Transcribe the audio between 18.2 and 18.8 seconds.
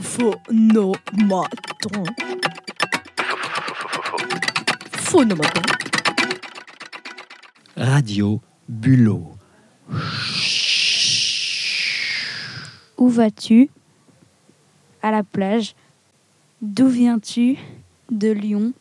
Lyon.